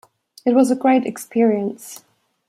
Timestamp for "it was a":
0.47-0.75